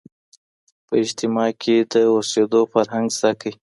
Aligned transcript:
په 0.87 0.93
اجتماع 1.03 1.49
کي 1.61 1.75
د 1.91 1.95
اوسېدو 2.13 2.61
فرهنګ 2.71 3.07
زده 3.17 3.31
کړئ. 3.39 3.53